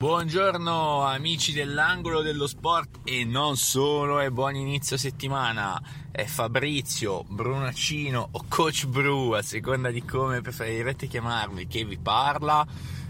Buongiorno 0.00 1.02
amici 1.02 1.52
dell'angolo 1.52 2.22
dello 2.22 2.46
sport 2.46 3.00
e 3.02 3.24
non 3.24 3.56
solo 3.56 4.20
e 4.20 4.30
buon 4.30 4.54
inizio 4.54 4.96
settimana. 4.96 5.82
È 6.12 6.24
Fabrizio, 6.24 7.24
Brunacino 7.24 8.28
o 8.30 8.44
Coach 8.48 8.86
Bru, 8.86 9.32
a 9.32 9.42
seconda 9.42 9.90
di 9.90 10.04
come 10.04 10.40
preferirete 10.40 11.08
chiamarmi, 11.08 11.66
che 11.66 11.84
vi 11.84 11.98
parla, 11.98 12.64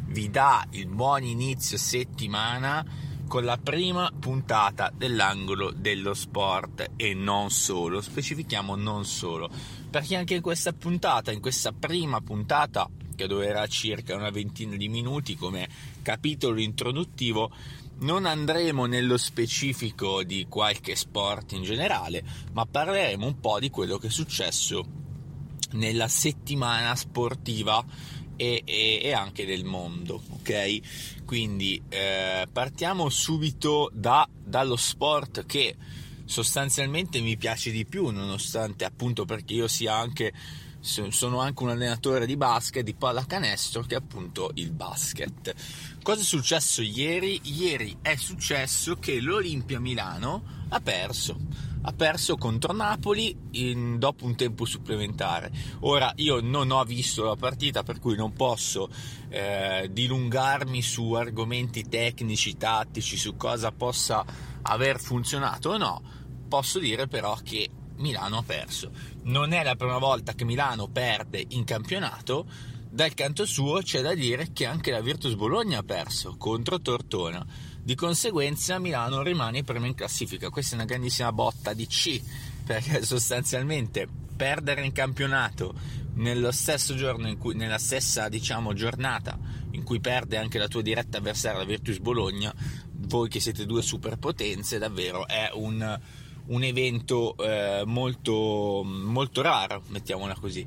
vi 0.06 0.30
dà 0.30 0.66
il 0.70 0.86
buon 0.86 1.24
inizio 1.24 1.76
settimana 1.76 2.82
con 3.26 3.44
la 3.44 3.58
prima 3.58 4.10
puntata 4.18 4.90
dell'angolo 4.90 5.70
dello 5.70 6.14
sport 6.14 6.92
e 6.96 7.12
non 7.12 7.50
solo, 7.50 8.00
specifichiamo 8.00 8.76
non 8.76 9.04
solo, 9.04 9.50
perché 9.90 10.16
anche 10.16 10.36
in 10.36 10.40
questa 10.40 10.72
puntata, 10.72 11.32
in 11.32 11.40
questa 11.42 11.70
prima 11.70 12.22
puntata 12.22 12.88
che 13.18 13.26
durerà 13.26 13.66
circa 13.66 14.14
una 14.14 14.30
ventina 14.30 14.76
di 14.76 14.88
minuti 14.88 15.34
come 15.34 15.68
capitolo 16.02 16.60
introduttivo, 16.60 17.50
non 17.98 18.26
andremo 18.26 18.86
nello 18.86 19.16
specifico 19.16 20.22
di 20.22 20.46
qualche 20.48 20.94
sport 20.94 21.50
in 21.50 21.64
generale, 21.64 22.22
ma 22.52 22.64
parleremo 22.64 23.26
un 23.26 23.40
po' 23.40 23.58
di 23.58 23.70
quello 23.70 23.98
che 23.98 24.06
è 24.06 24.10
successo 24.10 24.86
nella 25.72 26.06
settimana 26.06 26.94
sportiva 26.94 27.84
e, 28.36 28.62
e, 28.64 29.00
e 29.02 29.12
anche 29.12 29.44
del 29.44 29.64
mondo, 29.64 30.22
ok? 30.34 31.24
Quindi 31.24 31.82
eh, 31.88 32.46
partiamo 32.52 33.08
subito 33.08 33.90
da, 33.92 34.28
dallo 34.32 34.76
sport 34.76 35.44
che 35.44 35.74
sostanzialmente 36.24 37.18
mi 37.20 37.36
piace 37.36 37.72
di 37.72 37.84
più, 37.84 38.10
nonostante 38.10 38.84
appunto 38.84 39.24
perché 39.24 39.54
io 39.54 39.66
sia 39.66 39.96
anche 39.96 40.32
sono 40.80 41.40
anche 41.40 41.62
un 41.62 41.70
allenatore 41.70 42.26
di 42.26 42.36
basket, 42.36 42.82
di 42.82 42.94
pallacanestro, 42.94 43.82
che 43.82 43.94
è 43.94 43.98
appunto 43.98 44.50
il 44.54 44.72
basket. 44.72 45.54
Cosa 46.02 46.20
è 46.20 46.24
successo 46.24 46.82
ieri? 46.82 47.40
Ieri 47.44 47.98
è 48.00 48.16
successo 48.16 48.96
che 48.96 49.20
l'Olimpia 49.20 49.80
Milano 49.80 50.42
ha 50.68 50.80
perso. 50.80 51.36
Ha 51.82 51.92
perso 51.92 52.36
contro 52.36 52.72
Napoli 52.72 53.36
in, 53.52 53.98
dopo 53.98 54.24
un 54.24 54.34
tempo 54.34 54.64
supplementare. 54.64 55.50
Ora 55.80 56.12
io 56.16 56.40
non 56.40 56.70
ho 56.70 56.82
visto 56.84 57.24
la 57.24 57.36
partita, 57.36 57.82
per 57.82 57.98
cui 57.98 58.16
non 58.16 58.32
posso 58.32 58.88
eh, 59.28 59.88
dilungarmi 59.90 60.82
su 60.82 61.12
argomenti 61.12 61.88
tecnici, 61.88 62.56
tattici, 62.56 63.16
su 63.16 63.36
cosa 63.36 63.72
possa 63.72 64.24
aver 64.62 65.00
funzionato 65.00 65.70
o 65.70 65.76
no. 65.76 66.02
Posso 66.48 66.78
dire 66.78 67.06
però 67.06 67.38
che 67.42 67.68
Milano 67.98 68.38
ha 68.38 68.42
perso. 68.42 68.90
Non 69.24 69.52
è 69.52 69.62
la 69.62 69.76
prima 69.76 69.98
volta 69.98 70.32
che 70.32 70.44
Milano 70.44 70.88
perde 70.88 71.44
in 71.48 71.64
campionato, 71.64 72.46
dal 72.90 73.12
canto 73.14 73.44
suo 73.44 73.80
c'è 73.82 74.00
da 74.00 74.14
dire 74.14 74.52
che 74.52 74.64
anche 74.64 74.90
la 74.90 75.00
Virtus 75.00 75.34
Bologna 75.34 75.78
ha 75.78 75.82
perso 75.82 76.36
contro 76.36 76.80
Tortona. 76.80 77.44
Di 77.80 77.94
conseguenza 77.94 78.78
Milano 78.78 79.22
rimane 79.22 79.62
prima 79.62 79.86
in 79.86 79.94
classifica. 79.94 80.50
Questa 80.50 80.72
è 80.72 80.78
una 80.78 80.86
grandissima 80.86 81.32
botta 81.32 81.74
di 81.74 81.86
C, 81.86 82.20
perché 82.64 83.02
sostanzialmente 83.06 84.08
perdere 84.34 84.84
in 84.84 84.92
campionato 84.92 85.74
nello 86.14 86.50
stesso 86.50 86.94
giorno 86.94 87.34
cui, 87.36 87.54
nella 87.54 87.78
stessa 87.78 88.28
diciamo, 88.28 88.72
giornata 88.72 89.38
in 89.72 89.84
cui 89.84 90.00
perde 90.00 90.36
anche 90.36 90.58
la 90.58 90.68
tua 90.68 90.82
diretta 90.82 91.18
avversaria 91.18 91.58
la 91.58 91.64
Virtus 91.64 91.98
Bologna, 91.98 92.52
voi 92.90 93.28
che 93.28 93.40
siete 93.40 93.66
due 93.66 93.82
superpotenze, 93.82 94.78
davvero 94.78 95.26
è 95.26 95.50
un 95.54 96.00
un 96.48 96.62
evento 96.62 97.36
eh, 97.36 97.82
molto, 97.84 98.82
molto 98.84 99.42
raro, 99.42 99.82
mettiamola 99.88 100.34
così. 100.34 100.66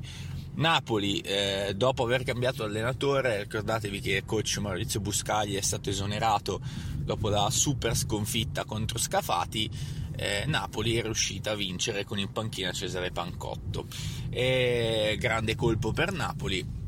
Napoli, 0.54 1.20
eh, 1.20 1.72
dopo 1.74 2.04
aver 2.04 2.24
cambiato 2.24 2.64
allenatore, 2.64 3.44
ricordatevi 3.44 4.00
che 4.00 4.16
il 4.16 4.24
coach 4.24 4.58
Maurizio 4.58 5.00
Buscagli 5.00 5.56
è 5.56 5.62
stato 5.62 5.88
esonerato 5.88 6.60
dopo 6.98 7.30
la 7.30 7.48
super 7.50 7.96
sconfitta 7.96 8.64
contro 8.64 8.98
Scafati. 8.98 9.70
Eh, 10.14 10.44
Napoli 10.46 10.96
è 10.96 11.02
riuscita 11.02 11.52
a 11.52 11.54
vincere 11.54 12.04
con 12.04 12.18
in 12.18 12.30
panchina 12.30 12.70
Cesare 12.70 13.10
Pancotto. 13.10 13.86
E 14.28 15.16
grande 15.18 15.54
colpo 15.54 15.92
per 15.92 16.12
Napoli 16.12 16.80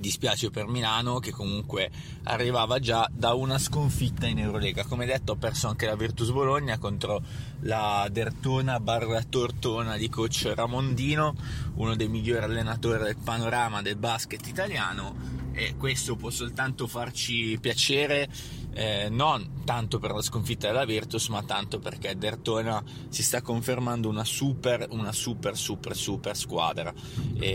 dispiace 0.00 0.50
per 0.50 0.66
Milano 0.66 1.18
che 1.18 1.30
comunque 1.30 1.90
arrivava 2.24 2.78
già 2.78 3.08
da 3.12 3.34
una 3.34 3.58
sconfitta 3.58 4.26
in 4.26 4.38
Eurolega. 4.38 4.84
Come 4.84 5.06
detto, 5.06 5.32
ho 5.32 5.36
perso 5.36 5.68
anche 5.68 5.86
la 5.86 5.94
Virtus 5.94 6.30
Bologna 6.30 6.78
contro 6.78 7.22
la 7.60 8.08
Dertona 8.10 8.80
barra 8.80 9.22
Tortona 9.22 9.96
di 9.96 10.08
coach 10.08 10.50
Ramondino, 10.54 11.34
uno 11.74 11.94
dei 11.94 12.08
migliori 12.08 12.44
allenatori 12.44 13.02
del 13.02 13.16
panorama 13.22 13.82
del 13.82 13.96
basket 13.96 14.46
italiano 14.46 15.40
e 15.60 15.76
questo 15.76 16.16
può 16.16 16.30
soltanto 16.30 16.86
farci 16.86 17.58
piacere 17.60 18.28
eh, 18.72 19.08
non 19.10 19.62
tanto 19.64 19.98
per 19.98 20.12
la 20.12 20.22
sconfitta 20.22 20.68
della 20.68 20.86
Virtus 20.86 21.28
ma 21.28 21.42
tanto 21.42 21.78
perché 21.78 22.16
Dertona 22.16 22.82
si 23.10 23.22
sta 23.22 23.42
confermando 23.42 24.08
una 24.08 24.24
super 24.24 24.86
una 24.90 25.12
super 25.12 25.56
super 25.56 25.94
super 25.94 26.34
squadra 26.34 26.92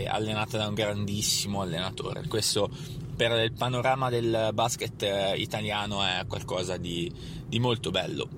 allenata 0.06 0.56
da 0.56 0.68
un 0.68 0.74
grandissimo 0.74 1.62
allenatore. 1.62 2.26
Questo 2.28 2.70
per 3.16 3.32
il 3.42 3.52
panorama 3.52 4.10
del 4.10 4.50
basket 4.52 5.02
eh, 5.02 5.36
italiano 5.38 6.04
è 6.04 6.24
qualcosa 6.28 6.76
di, 6.76 7.10
di 7.46 7.58
molto 7.58 7.90
bello. 7.90 8.28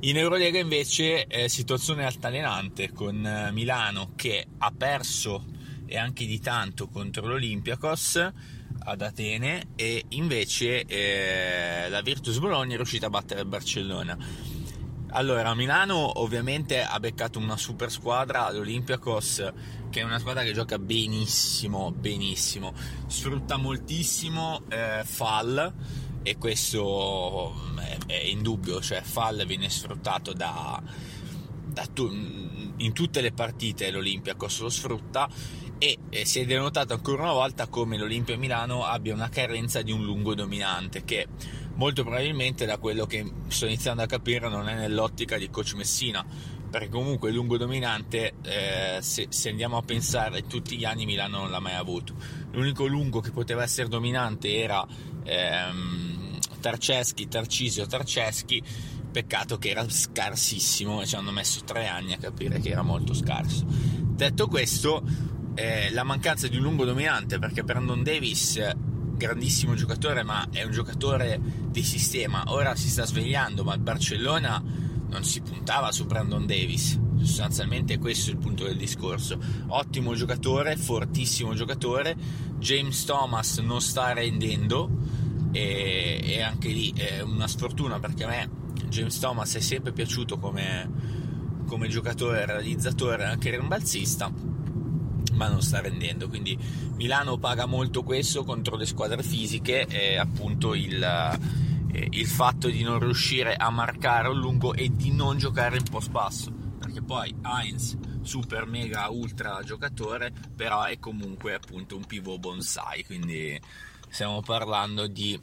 In 0.00 0.18
Eurolega 0.18 0.58
invece 0.58 1.26
eh, 1.26 1.48
situazione 1.48 2.04
altalenante 2.04 2.92
con 2.92 3.24
eh, 3.24 3.50
Milano 3.52 4.12
che 4.14 4.46
ha 4.58 4.70
perso 4.70 5.44
e 5.94 5.96
anche 5.96 6.26
di 6.26 6.40
tanto 6.40 6.88
contro 6.88 7.24
l'Olympiakos 7.28 8.32
ad 8.86 9.00
Atene 9.00 9.68
e 9.76 10.04
invece 10.08 10.84
eh, 10.86 11.88
la 11.88 12.02
Virtus 12.02 12.38
Bologna 12.38 12.74
è 12.74 12.76
riuscita 12.76 13.06
a 13.06 13.10
battere 13.10 13.42
il 13.42 13.46
Barcellona. 13.46 14.18
Allora, 15.10 15.54
Milano 15.54 16.20
ovviamente 16.20 16.82
ha 16.82 16.98
beccato 16.98 17.38
una 17.38 17.56
super 17.56 17.92
squadra, 17.92 18.50
l'Olympiakos, 18.50 19.52
che 19.88 20.00
è 20.00 20.02
una 20.02 20.18
squadra 20.18 20.42
che 20.42 20.52
gioca 20.52 20.80
benissimo, 20.80 21.92
benissimo, 21.92 22.74
sfrutta 23.06 23.56
moltissimo 23.56 24.62
eh, 24.68 25.02
Fall 25.04 25.74
e 26.24 26.36
questo 26.36 27.54
è, 27.78 27.98
è 28.06 28.24
indubbio, 28.24 28.80
cioè 28.80 29.00
Fall 29.02 29.46
viene 29.46 29.70
sfruttato 29.70 30.32
da, 30.32 30.82
da 31.64 31.86
tu, 31.86 32.10
in 32.78 32.92
tutte 32.92 33.20
le 33.20 33.30
partite 33.30 33.92
l'Olympiakos 33.92 34.60
lo 34.60 34.68
sfrutta 34.68 35.28
e 35.78 35.98
eh, 36.10 36.24
si 36.24 36.40
è 36.40 36.44
denotato 36.44 36.94
ancora 36.94 37.22
una 37.22 37.32
volta 37.32 37.66
come 37.66 37.98
l'Olimpia 37.98 38.36
Milano 38.36 38.84
abbia 38.84 39.14
una 39.14 39.28
carenza 39.28 39.82
di 39.82 39.92
un 39.92 40.04
lungo 40.04 40.34
dominante 40.34 41.04
che 41.04 41.26
molto 41.74 42.02
probabilmente 42.02 42.66
da 42.66 42.78
quello 42.78 43.06
che 43.06 43.24
sto 43.48 43.66
iniziando 43.66 44.02
a 44.02 44.06
capire 44.06 44.48
non 44.48 44.68
è 44.68 44.74
nell'ottica 44.74 45.36
di 45.36 45.50
coach 45.50 45.74
Messina. 45.74 46.24
Perché 46.70 46.88
comunque 46.88 47.28
il 47.28 47.36
lungo 47.36 47.56
dominante 47.56 48.34
eh, 48.42 48.98
se, 49.00 49.28
se, 49.28 49.48
andiamo 49.48 49.76
a 49.76 49.82
pensare 49.82 50.44
tutti 50.48 50.76
gli 50.76 50.84
anni 50.84 51.04
Milano 51.04 51.38
non 51.38 51.50
l'ha 51.52 51.60
mai 51.60 51.74
avuto. 51.74 52.14
L'unico 52.50 52.86
lungo 52.86 53.20
che 53.20 53.30
poteva 53.30 53.62
essere 53.62 53.86
dominante 53.86 54.56
era 54.56 54.84
ehm, 55.22 56.36
Tarceschi, 56.60 57.28
Tarcisio, 57.28 57.86
Tarceschi. 57.86 58.60
Peccato 59.12 59.58
che 59.58 59.68
era 59.68 59.88
scarsissimo 59.88 61.00
e 61.00 61.06
ci 61.06 61.14
hanno 61.14 61.30
messo 61.30 61.62
tre 61.62 61.86
anni 61.86 62.14
a 62.14 62.16
capire 62.16 62.58
che 62.58 62.70
era 62.70 62.82
molto 62.82 63.14
scarso. 63.14 63.64
Detto 64.14 64.48
questo 64.48 65.04
eh, 65.54 65.90
la 65.92 66.02
mancanza 66.02 66.48
di 66.48 66.56
un 66.56 66.62
lungo 66.62 66.84
dominante 66.84 67.38
perché 67.38 67.62
Brandon 67.62 68.02
Davis 68.02 68.60
grandissimo 69.16 69.74
giocatore 69.74 70.24
ma 70.24 70.48
è 70.50 70.62
un 70.64 70.72
giocatore 70.72 71.40
di 71.68 71.82
sistema. 71.82 72.44
Ora 72.48 72.74
si 72.74 72.88
sta 72.88 73.06
svegliando 73.06 73.64
ma 73.64 73.74
il 73.74 73.80
Barcellona 73.80 74.62
non 75.08 75.24
si 75.24 75.40
puntava 75.40 75.92
su 75.92 76.06
Brandon 76.06 76.44
Davis. 76.46 77.00
Sostanzialmente 77.18 77.98
questo 77.98 78.30
è 78.30 78.32
il 78.32 78.38
punto 78.38 78.64
del 78.64 78.76
discorso. 78.76 79.38
Ottimo 79.68 80.14
giocatore 80.14 80.76
fortissimo 80.76 81.54
giocatore. 81.54 82.16
James 82.58 83.04
Thomas 83.04 83.58
non 83.58 83.80
sta 83.80 84.12
rendendo 84.12 84.90
e, 85.52 86.20
e 86.22 86.42
anche 86.42 86.68
lì 86.68 86.92
è 86.96 87.20
una 87.20 87.46
sfortuna 87.46 88.00
perché 88.00 88.24
a 88.24 88.28
me 88.28 88.50
James 88.88 89.18
Thomas 89.20 89.54
è 89.54 89.60
sempre 89.60 89.92
piaciuto 89.92 90.38
come, 90.38 90.90
come 91.66 91.88
giocatore 91.88 92.44
realizzatore 92.44 93.24
anche 93.24 93.50
rimbalzista 93.50 94.53
ma 95.34 95.48
non 95.48 95.62
sta 95.62 95.80
rendendo. 95.80 96.28
Quindi 96.28 96.58
Milano 96.94 97.38
paga 97.38 97.66
molto 97.66 98.02
questo 98.02 98.44
contro 98.44 98.76
le 98.76 98.86
squadre 98.86 99.22
fisiche 99.22 99.86
e 99.86 100.16
appunto 100.16 100.74
il, 100.74 101.02
eh, 101.92 102.08
il 102.10 102.26
fatto 102.26 102.68
di 102.68 102.82
non 102.82 102.98
riuscire 102.98 103.54
a 103.54 103.70
marcare 103.70 104.28
un 104.28 104.38
lungo 104.38 104.74
e 104.74 104.90
di 104.94 105.12
non 105.12 105.38
giocare 105.38 105.76
in 105.76 105.84
post 105.84 106.10
basso. 106.10 106.52
Perché 106.78 107.02
poi 107.02 107.34
Heinz, 107.42 107.96
super 108.22 108.66
mega 108.66 109.08
ultra 109.10 109.60
giocatore, 109.64 110.32
però 110.54 110.84
è 110.84 110.98
comunque 110.98 111.54
appunto 111.54 111.96
un 111.96 112.04
pivot 112.04 112.38
bonsai. 112.38 113.04
Quindi 113.04 113.60
stiamo 114.08 114.40
parlando 114.42 115.06
di 115.06 115.38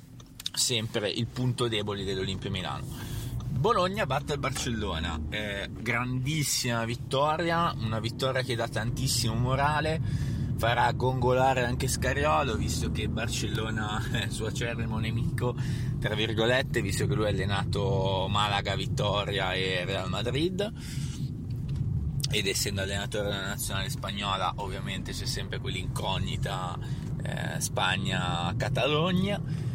sempre 0.53 1.09
il 1.09 1.27
punto 1.27 1.67
debole 1.67 2.03
dell'Olimpia 2.03 2.49
Milano. 2.49 3.19
Bologna 3.61 4.07
batte 4.07 4.33
il 4.33 4.39
Barcellona, 4.39 5.21
eh, 5.29 5.69
grandissima 5.71 6.83
vittoria, 6.83 7.71
una 7.77 7.99
vittoria 7.99 8.41
che 8.41 8.55
dà 8.55 8.67
tantissimo 8.67 9.35
morale, 9.35 10.01
farà 10.57 10.91
gongolare 10.93 11.63
anche 11.63 11.87
Scariolo, 11.87 12.55
visto 12.55 12.89
che 12.89 13.07
Barcellona 13.07 14.01
è 14.25 14.29
suo 14.29 14.47
acerrimo 14.47 14.97
nemico, 14.97 15.55
tra 15.99 16.15
virgolette, 16.15 16.81
visto 16.81 17.05
che 17.05 17.13
lui 17.13 17.25
ha 17.25 17.29
allenato 17.29 18.25
Malaga, 18.31 18.75
Vittoria 18.75 19.53
e 19.53 19.85
Real 19.85 20.09
Madrid. 20.09 20.73
Ed 22.31 22.47
essendo 22.47 22.81
allenatore 22.81 23.25
della 23.25 23.45
nazionale 23.45 23.91
spagnola, 23.91 24.53
ovviamente 24.55 25.11
c'è 25.11 25.27
sempre 25.27 25.59
quell'incognita 25.59 26.79
eh, 27.21 27.59
Spagna-Catalogna 27.59 29.69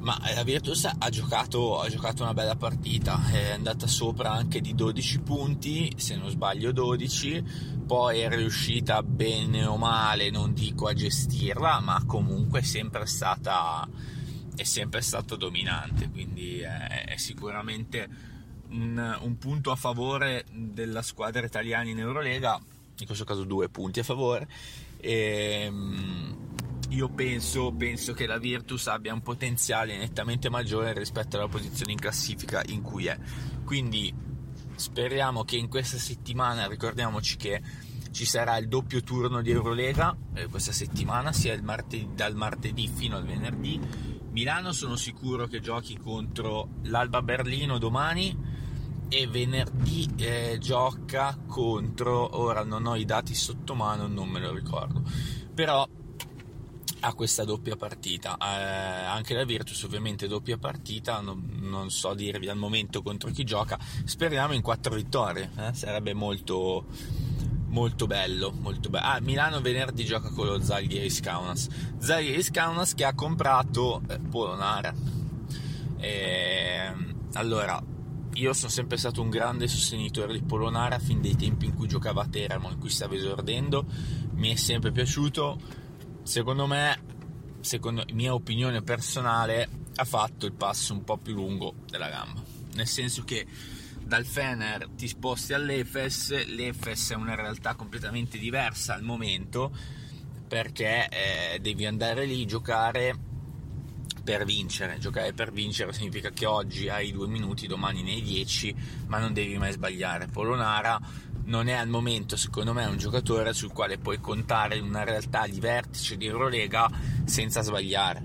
ma 0.00 0.18
la 0.34 0.42
Virtus 0.42 0.84
ha 0.84 1.08
giocato, 1.10 1.80
ha 1.80 1.88
giocato, 1.88 2.22
una 2.22 2.34
bella 2.34 2.56
partita, 2.56 3.30
è 3.30 3.50
andata 3.50 3.86
sopra 3.86 4.32
anche 4.32 4.60
di 4.60 4.74
12 4.74 5.20
punti, 5.20 5.92
se 5.96 6.16
non 6.16 6.30
sbaglio 6.30 6.72
12, 6.72 7.44
poi 7.86 8.20
è 8.20 8.28
riuscita 8.28 9.02
bene 9.02 9.64
o 9.66 9.76
male, 9.76 10.30
non 10.30 10.54
dico 10.54 10.86
a 10.86 10.94
gestirla, 10.94 11.80
ma 11.80 12.02
comunque 12.06 12.60
è 12.60 12.62
sempre 12.62 13.04
stata, 13.06 13.86
è 14.56 14.62
sempre 14.62 15.02
stato 15.02 15.36
dominante, 15.36 16.08
quindi 16.10 16.60
è, 16.60 17.04
è 17.04 17.16
sicuramente 17.16 18.08
un, 18.70 19.18
un, 19.20 19.38
punto 19.38 19.70
a 19.70 19.76
favore 19.76 20.44
della 20.50 21.02
squadra 21.02 21.44
italiana 21.44 21.90
in 21.90 21.98
Eurolega, 21.98 22.58
in 22.98 23.06
questo 23.06 23.24
caso 23.24 23.44
due 23.44 23.68
punti 23.68 24.00
a 24.00 24.04
favore. 24.04 24.48
E, 24.98 25.62
ehm, 25.66 26.36
io 26.90 27.08
penso, 27.08 27.72
penso, 27.72 28.12
che 28.12 28.26
la 28.26 28.38
Virtus 28.38 28.86
abbia 28.88 29.12
un 29.12 29.22
potenziale 29.22 29.96
nettamente 29.96 30.48
maggiore 30.48 30.92
rispetto 30.92 31.36
alla 31.36 31.48
posizione 31.48 31.92
in 31.92 31.98
classifica 31.98 32.62
in 32.66 32.82
cui 32.82 33.06
è. 33.06 33.18
Quindi 33.64 34.12
speriamo 34.74 35.44
che 35.44 35.56
in 35.56 35.68
questa 35.68 35.98
settimana, 35.98 36.66
ricordiamoci 36.66 37.36
che 37.36 37.62
ci 38.10 38.24
sarà 38.24 38.56
il 38.56 38.66
doppio 38.66 39.02
turno 39.02 39.40
di 39.40 39.50
Eurolega 39.50 40.16
eh, 40.34 40.46
questa 40.46 40.72
settimana, 40.72 41.32
sia 41.32 41.60
martedì, 41.62 42.08
dal 42.14 42.34
martedì 42.34 42.88
fino 42.88 43.16
al 43.16 43.24
venerdì. 43.24 43.80
Milano 44.30 44.72
sono 44.72 44.96
sicuro 44.96 45.46
che 45.46 45.60
giochi 45.60 45.96
contro 45.96 46.68
l'Alba 46.84 47.22
Berlino 47.22 47.78
domani 47.78 48.36
e 49.08 49.26
venerdì 49.26 50.08
eh, 50.18 50.58
gioca 50.60 51.36
contro, 51.46 52.36
ora 52.38 52.64
non 52.64 52.86
ho 52.86 52.96
i 52.96 53.04
dati 53.04 53.34
sotto 53.34 53.74
mano, 53.74 54.06
non 54.06 54.28
me 54.28 54.40
lo 54.40 54.52
ricordo, 54.52 55.02
però 55.52 55.86
a 57.00 57.14
questa 57.14 57.44
doppia 57.44 57.76
partita. 57.76 58.36
Eh, 58.36 59.04
anche 59.04 59.34
la 59.34 59.44
Virtus 59.44 59.82
ovviamente 59.82 60.28
doppia 60.28 60.58
partita, 60.58 61.20
non, 61.20 61.58
non, 61.60 61.90
so 61.90 62.14
dirvi 62.14 62.48
al 62.48 62.56
momento 62.56 63.02
contro 63.02 63.30
chi 63.30 63.44
gioca, 63.44 63.78
speriamo 64.04 64.52
in 64.52 64.62
quattro 64.62 64.94
vittorie, 64.94 65.50
eh? 65.56 65.74
sarebbe 65.74 66.14
molto, 66.14 66.86
molto 67.68 68.06
bello. 68.06 68.52
Molto 68.52 68.88
be- 68.88 68.98
ah, 68.98 69.20
Milano 69.20 69.60
venerdì 69.60 70.04
gioca 70.04 70.30
con 70.30 70.46
lo 70.46 70.60
Zalgiris 70.60 71.20
Kaunas. 71.20 71.68
Zalgiris 71.98 72.50
Kaunas 72.50 72.94
che 72.94 73.04
ha 73.04 73.14
comprato 73.14 74.02
eh, 74.08 74.18
Polonara. 74.18 74.94
E, 75.98 76.92
allora, 77.34 77.82
io 78.34 78.52
sono 78.52 78.70
sempre 78.70 78.96
stato 78.96 79.20
un 79.22 79.28
grande 79.28 79.68
sostenitore 79.68 80.32
di 80.32 80.42
Polonara 80.42 80.98
fin 80.98 81.20
dai 81.20 81.36
tempi 81.36 81.66
in 81.66 81.74
cui 81.74 81.88
giocava 81.88 82.22
a 82.22 82.26
Teramo, 82.26 82.70
in 82.70 82.78
cui 82.78 82.90
stava 82.90 83.14
esordendo, 83.14 83.84
mi 84.34 84.52
è 84.52 84.56
sempre 84.56 84.92
piaciuto 84.92 85.79
secondo 86.30 86.68
me, 86.68 86.96
secondo 87.58 88.04
mia 88.12 88.32
opinione 88.32 88.82
personale, 88.82 89.68
ha 89.96 90.04
fatto 90.04 90.46
il 90.46 90.52
passo 90.52 90.92
un 90.92 91.02
po' 91.02 91.16
più 91.16 91.34
lungo 91.34 91.74
della 91.88 92.08
gamba. 92.08 92.40
Nel 92.74 92.86
senso 92.86 93.24
che 93.24 93.44
dal 94.00 94.24
Fener 94.24 94.90
ti 94.90 95.08
sposti 95.08 95.54
all'Efes, 95.54 96.46
l'Efes 96.46 97.10
è 97.10 97.14
una 97.16 97.34
realtà 97.34 97.74
completamente 97.74 98.38
diversa 98.38 98.94
al 98.94 99.02
momento 99.02 99.76
perché 100.46 101.08
eh, 101.08 101.58
devi 101.58 101.84
andare 101.84 102.24
lì 102.26 102.44
a 102.44 102.46
giocare 102.46 103.18
per 104.22 104.44
vincere. 104.44 104.98
Giocare 104.98 105.32
per 105.32 105.50
vincere 105.50 105.92
significa 105.92 106.30
che 106.30 106.46
oggi 106.46 106.88
hai 106.88 107.10
due 107.10 107.26
minuti, 107.26 107.66
domani 107.66 108.04
ne 108.04 108.12
hai 108.12 108.22
dieci, 108.22 108.72
ma 109.06 109.18
non 109.18 109.32
devi 109.32 109.58
mai 109.58 109.72
sbagliare. 109.72 110.26
Polonara 110.26 111.00
non 111.50 111.66
è 111.66 111.72
al 111.72 111.88
momento, 111.88 112.36
secondo 112.36 112.72
me, 112.72 112.86
un 112.86 112.96
giocatore 112.96 113.52
sul 113.52 113.72
quale 113.72 113.98
puoi 113.98 114.20
contare 114.20 114.76
in 114.76 114.84
una 114.84 115.02
realtà 115.02 115.46
di 115.48 115.58
vertice 115.58 116.16
di 116.16 116.26
Eurolega 116.26 116.88
senza 117.24 117.60
sbagliare. 117.60 118.24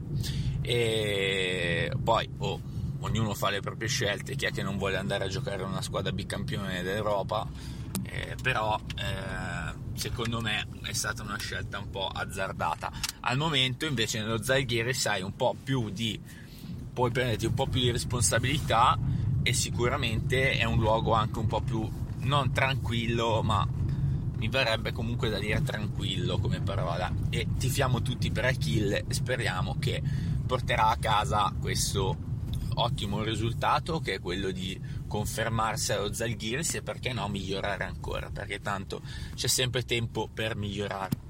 E 0.62 1.92
poi, 2.04 2.30
oh, 2.38 2.62
ognuno 3.00 3.33
fa 3.33 3.50
le 3.50 3.62
proprie 3.62 3.89
scelte, 3.89 4.36
chi 4.36 4.45
è 4.45 4.51
che 4.51 4.62
non 4.62 4.77
vuole 4.77 4.98
andare 4.98 5.25
a 5.25 5.27
giocare 5.27 5.63
in 5.63 5.69
una 5.69 5.81
squadra 5.81 6.12
bicampione 6.12 6.83
d'Europa, 6.83 7.48
eh, 8.04 8.36
però 8.42 8.80
eh, 8.95 9.74
secondo 9.98 10.39
me 10.39 10.68
è 10.83 10.94
stata 10.94 11.24
una 11.24 11.38
scelta 11.38 11.80
un 11.80 11.89
po' 11.89 12.07
azzardata. 12.07 12.92
Al 13.22 13.38
momento 13.38 13.88
invece 13.88 14.19
nello 14.19 14.42
Zalgiris 14.42 15.07
hai 15.07 15.24
un 15.24 15.36
po' 15.36 15.56
più 15.62 15.89
di 15.89 16.22
puoi 16.94 17.10
prenderti 17.10 17.48
un 17.48 17.56
po' 17.56 17.68
più 17.68 17.81
di 17.81 17.92
responsabilità 17.92 18.98
e 19.42 19.51
sicuramente 19.51 20.51
è 20.51 20.63
un 20.63 20.77
luogo 20.80 21.13
anche 21.13 21.39
un 21.39 21.48
po' 21.48 21.62
più 21.62 21.89
non 22.25 22.51
tranquillo, 22.51 23.42
ma 23.42 23.68
mi 24.38 24.50
verrebbe 24.50 24.92
comunque 24.92 25.30
da 25.30 25.39
dire 25.39 25.62
tranquillo 25.62 26.38
come 26.38 26.62
parola. 26.62 27.12
E 27.30 27.48
tifiamo 27.57 28.01
tutti 28.01 28.31
per 28.31 28.45
Achille 28.45 29.06
speriamo 29.10 29.77
che 29.80 30.01
porterà 30.45 30.89
a 30.89 30.98
casa 30.98 31.54
questo 31.60 32.33
ottimo 32.77 33.24
risultato 33.24 34.00
che 34.00 34.16
è 34.16 34.19
quello 34.19 34.51
di 34.51 34.80
confermarsi 35.07 35.94
allo 35.94 36.12
Zalgiris 36.12 36.75
e 36.75 36.81
perché 36.81 37.13
no 37.13 37.30
migliorare 37.30 37.86
ancora 37.86 38.30
perché 38.30 38.60
tanto 38.60 39.01
c'è 39.33 39.48
sempre 39.48 39.83
tempo 39.83 40.27
per 40.31 40.56
migliorare. 40.56 41.24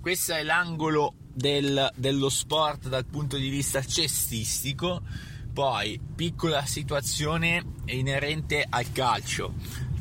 Questo 0.00 0.34
è 0.34 0.44
l'angolo 0.44 1.14
del, 1.32 1.90
dello 1.96 2.28
sport 2.28 2.88
dal 2.88 3.06
punto 3.06 3.36
di 3.36 3.48
vista 3.48 3.82
cestistico. 3.82 5.02
Poi 5.52 5.98
piccola 6.14 6.64
situazione 6.64 7.64
inerente 7.86 8.64
al 8.68 8.92
calcio 8.92 9.54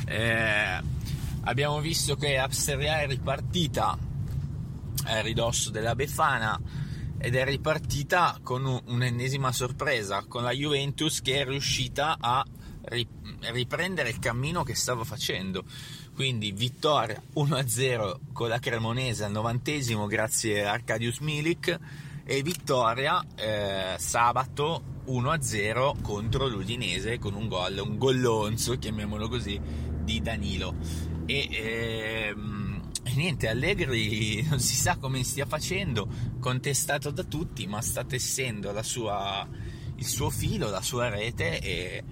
eh, 0.05 0.81
abbiamo 1.41 1.79
visto 1.79 2.15
che 2.15 2.35
la 2.35 2.47
Serie 2.51 2.89
A 2.89 3.01
è 3.01 3.07
ripartita 3.07 3.97
a 5.07 5.21
ridosso 5.21 5.71
della 5.71 5.95
Befana 5.95 6.59
ed 7.17 7.35
è 7.35 7.43
ripartita 7.45 8.39
con 8.43 8.65
un, 8.65 8.81
un'ennesima 8.85 9.51
sorpresa, 9.51 10.25
con 10.27 10.43
la 10.43 10.51
Juventus 10.51 11.21
che 11.21 11.41
è 11.41 11.45
riuscita 11.45 12.17
a 12.19 12.45
riprendere 13.51 14.09
il 14.09 14.19
cammino 14.19 14.63
che 14.63 14.75
stava 14.75 15.03
facendo. 15.03 15.63
Quindi 16.13 16.51
vittoria 16.51 17.21
1-0 17.35 18.17
con 18.31 18.47
la 18.47 18.59
Cremonese 18.59 19.25
al 19.25 19.31
novantesimo 19.31 20.05
grazie 20.07 20.65
a 20.65 20.71
Arcadius 20.71 21.19
Milik 21.19 21.77
e 22.23 22.41
vittoria 22.41 23.23
eh, 23.35 23.95
sabato 23.97 24.93
1-0 25.07 26.01
contro 26.01 26.47
l'Udinese 26.47 27.19
con 27.19 27.35
un 27.35 27.47
gol, 27.47 27.77
un 27.77 27.97
gollonzo, 27.97 28.77
chiamiamolo 28.77 29.27
così, 29.27 29.59
di 30.05 30.21
Danilo. 30.21 30.75
E, 31.25 31.49
ehm, 31.51 32.91
niente, 33.15 33.49
Allegri 33.49 34.45
non 34.49 34.59
si 34.59 34.75
sa 34.75 34.97
come 34.97 35.23
stia 35.23 35.45
facendo, 35.45 36.07
contestato 36.39 37.11
da 37.11 37.23
tutti, 37.23 37.67
ma 37.67 37.81
sta 37.81 38.05
tessendo 38.05 38.71
sua, 38.83 39.45
il 39.95 40.05
suo 40.05 40.29
filo, 40.29 40.69
la 40.69 40.81
sua 40.81 41.09
rete 41.09 41.59
e 41.59 41.71
eh, 41.71 42.03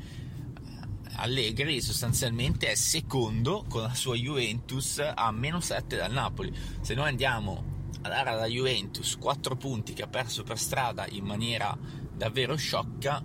Allegri 1.16 1.80
sostanzialmente 1.80 2.72
è 2.72 2.76
secondo 2.76 3.66
con 3.70 3.84
la 3.84 3.94
sua 3.94 4.16
Juventus 4.16 5.00
a 5.14 5.32
meno 5.32 5.60
7 5.60 5.96
dal 5.96 6.12
Napoli. 6.12 6.52
Se 6.82 6.96
noi 6.96 7.10
andiamo 7.10 7.72
a 8.02 8.10
dare 8.10 8.32
alla 8.32 8.48
Juventus 8.48 9.18
4 9.18 9.56
punti 9.56 9.94
che 9.94 10.02
ha 10.02 10.08
perso 10.08 10.44
per 10.44 10.58
strada 10.58 11.06
in 11.08 11.24
maniera 11.24 11.78
davvero 12.12 12.56
sciocca, 12.56 13.24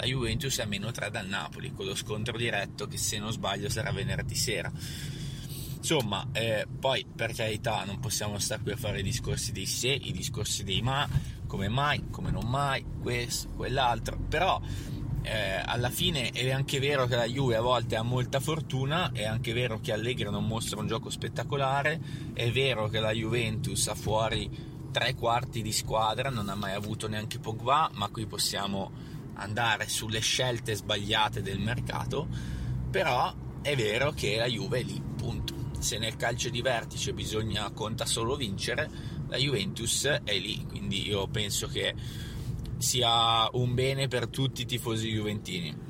la 0.00 0.06
Juventus 0.06 0.58
è 0.58 0.62
a 0.62 0.66
meno 0.66 0.90
3 0.90 1.10
dal 1.10 1.26
Napoli, 1.26 1.72
con 1.72 1.84
lo 1.84 1.94
scontro 1.94 2.36
diretto 2.36 2.86
che 2.86 2.96
se 2.96 3.18
non 3.18 3.32
sbaglio 3.32 3.68
sarà 3.68 3.92
venerdì 3.92 4.34
sera. 4.34 4.72
Insomma, 5.76 6.26
eh, 6.32 6.66
poi 6.78 7.04
per 7.14 7.34
carità 7.34 7.84
non 7.84 8.00
possiamo 8.00 8.38
stare 8.38 8.62
qui 8.62 8.72
a 8.72 8.76
fare 8.76 9.00
i 9.00 9.02
discorsi 9.02 9.52
dei 9.52 9.66
se, 9.66 9.88
i 9.88 10.12
discorsi 10.12 10.64
dei 10.64 10.80
ma, 10.80 11.06
come 11.46 11.68
mai, 11.68 12.08
come 12.10 12.30
non 12.30 12.48
mai, 12.48 12.84
questo, 13.00 13.48
quell'altro, 13.56 14.16
però 14.16 14.60
eh, 15.22 15.62
alla 15.64 15.90
fine 15.90 16.30
è 16.30 16.50
anche 16.50 16.78
vero 16.78 17.06
che 17.06 17.16
la 17.16 17.26
Juve 17.26 17.56
a 17.56 17.60
volte 17.60 17.96
ha 17.96 18.02
molta 18.02 18.40
fortuna, 18.40 19.12
è 19.12 19.24
anche 19.24 19.52
vero 19.52 19.80
che 19.80 19.92
Allegri 19.92 20.30
non 20.30 20.46
mostra 20.46 20.80
un 20.80 20.86
gioco 20.86 21.10
spettacolare, 21.10 22.00
è 22.32 22.50
vero 22.50 22.88
che 22.88 23.00
la 23.00 23.12
Juventus 23.12 23.88
ha 23.88 23.94
fuori 23.94 24.68
tre 24.90 25.14
quarti 25.14 25.60
di 25.60 25.72
squadra, 25.72 26.30
non 26.30 26.48
ha 26.48 26.54
mai 26.54 26.72
avuto 26.72 27.06
neanche 27.06 27.38
Pogba, 27.38 27.90
ma 27.94 28.08
qui 28.08 28.26
possiamo 28.26 29.10
andare 29.34 29.88
sulle 29.88 30.20
scelte 30.20 30.74
sbagliate 30.74 31.42
del 31.42 31.58
mercato, 31.58 32.28
però 32.90 33.34
è 33.62 33.74
vero 33.76 34.12
che 34.12 34.36
la 34.36 34.46
Juve 34.46 34.80
è 34.80 34.82
lì, 34.82 35.00
punto. 35.16 35.58
Se 35.78 35.98
nel 35.98 36.16
calcio 36.16 36.50
di 36.50 36.60
vertice 36.60 37.14
bisogna 37.14 37.70
conta 37.70 38.04
solo 38.04 38.36
vincere, 38.36 38.90
la 39.28 39.36
Juventus 39.36 40.04
è 40.04 40.38
lì, 40.38 40.64
quindi 40.66 41.06
io 41.08 41.26
penso 41.28 41.66
che 41.68 41.94
sia 42.78 43.48
un 43.52 43.74
bene 43.74 44.08
per 44.08 44.28
tutti 44.28 44.62
i 44.62 44.66
tifosi 44.66 45.10
juventini 45.10 45.88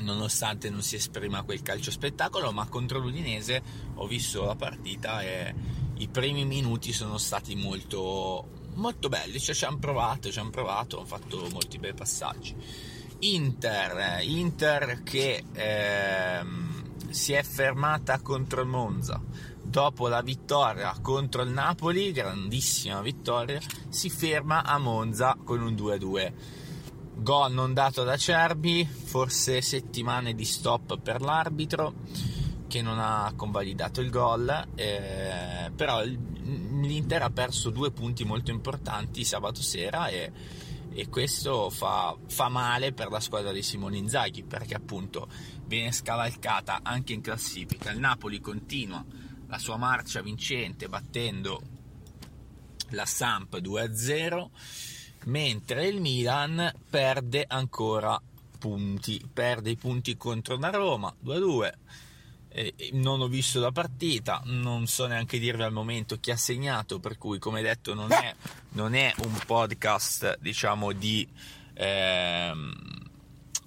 nonostante 0.00 0.68
non 0.70 0.82
si 0.82 0.96
esprima 0.96 1.42
quel 1.42 1.62
calcio 1.62 1.90
spettacolo, 1.90 2.52
ma 2.52 2.66
contro 2.68 2.98
l'Udinese 2.98 3.62
ho 3.94 4.06
visto 4.06 4.44
la 4.44 4.56
partita 4.56 5.22
e 5.22 5.54
i 5.96 6.08
primi 6.08 6.44
minuti 6.44 6.92
sono 6.92 7.18
stati 7.18 7.54
molto, 7.54 8.65
molto 8.76 9.08
belli, 9.08 9.38
cioè 9.38 9.54
ci 9.54 9.64
hanno 9.64 9.78
provato, 9.78 10.30
ci 10.30 10.38
hanno 10.38 10.50
provato, 10.50 10.98
hanno 10.98 11.06
fatto 11.06 11.48
molti 11.50 11.78
bei 11.78 11.94
passaggi. 11.94 12.54
Inter, 13.20 14.22
Inter 14.22 15.02
che 15.02 15.42
ehm, 15.52 17.10
si 17.10 17.32
è 17.32 17.42
fermata 17.42 18.20
contro 18.20 18.60
il 18.60 18.68
Monza 18.68 19.20
dopo 19.66 20.08
la 20.08 20.22
vittoria 20.22 20.96
contro 21.02 21.42
il 21.42 21.50
Napoli, 21.50 22.12
grandissima 22.12 23.00
vittoria, 23.00 23.60
si 23.88 24.08
ferma 24.08 24.62
a 24.62 24.78
Monza 24.78 25.36
con 25.42 25.60
un 25.60 25.74
2-2. 25.74 26.32
Gol 27.16 27.52
non 27.52 27.74
dato 27.74 28.04
da 28.04 28.16
Cerbi, 28.16 28.86
forse 28.86 29.60
settimane 29.60 30.34
di 30.34 30.44
stop 30.44 30.98
per 30.98 31.20
l'arbitro 31.20 31.94
che 32.68 32.82
non 32.82 32.98
ha 32.98 33.32
convalidato 33.36 34.00
il 34.00 34.10
gol, 34.10 34.68
eh, 34.74 35.70
però 35.74 36.02
l'Inter 36.02 37.22
ha 37.22 37.30
perso 37.30 37.70
due 37.70 37.90
punti 37.90 38.24
molto 38.24 38.50
importanti 38.50 39.24
sabato 39.24 39.62
sera 39.62 40.08
e, 40.08 40.32
e 40.92 41.08
questo 41.08 41.70
fa, 41.70 42.16
fa, 42.26 42.48
male 42.48 42.92
per 42.92 43.10
la 43.10 43.20
squadra 43.20 43.52
di 43.52 43.62
Simone 43.62 43.98
Inzaghi 43.98 44.42
perché 44.42 44.74
appunto 44.74 45.28
viene 45.64 45.92
scavalcata 45.92 46.80
anche 46.82 47.12
in 47.12 47.20
classifica. 47.20 47.90
Il 47.90 47.98
Napoli 47.98 48.40
continua 48.40 49.04
la 49.48 49.58
sua 49.58 49.76
marcia 49.76 50.22
vincente 50.22 50.88
battendo 50.88 51.60
la 52.90 53.04
Samp 53.04 53.56
2-0 53.56 54.48
mentre 55.24 55.86
il 55.86 56.00
Milan 56.00 56.72
perde 56.88 57.44
ancora 57.46 58.20
punti, 58.58 59.22
perde 59.32 59.70
i 59.70 59.76
punti 59.76 60.16
contro 60.16 60.56
la 60.56 60.70
Roma 60.70 61.14
2-2 61.24 61.64
eh, 61.64 61.74
non 62.92 63.20
ho 63.20 63.28
visto 63.28 63.60
la 63.60 63.72
partita, 63.72 64.40
non 64.44 64.86
so 64.86 65.06
neanche 65.06 65.38
dirvi 65.38 65.62
al 65.62 65.72
momento 65.72 66.18
chi 66.18 66.30
ha 66.30 66.36
segnato, 66.36 66.98
per 66.98 67.18
cui 67.18 67.38
come 67.38 67.60
detto 67.62 67.94
non 67.94 68.12
è, 68.12 68.34
non 68.72 68.94
è 68.94 69.12
un 69.18 69.38
podcast 69.44 70.38
diciamo 70.40 70.92
di, 70.92 71.26
ehm, 71.74 72.72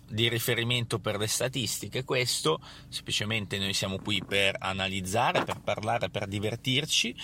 di 0.08 0.28
riferimento 0.28 1.00
per 1.00 1.18
le 1.18 1.28
statistiche. 1.28 2.04
Questo, 2.04 2.60
semplicemente 2.88 3.60
noi 3.60 3.74
siamo 3.74 4.00
qui 4.00 4.24
per 4.26 4.56
analizzare, 4.60 5.44
per 5.44 5.60
parlare, 5.62 6.10
per 6.10 6.28
divertirci 6.28 7.16